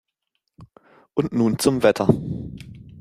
[1.13, 2.07] Und nun zum Wetter.